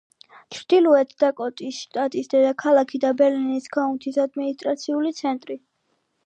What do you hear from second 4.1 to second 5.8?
ადმინისტრაციული ცენტრი.